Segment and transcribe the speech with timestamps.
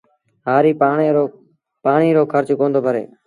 [0.47, 0.79] هآريٚ
[1.83, 3.03] پآڻي رو کرچ ڪوندو ڀري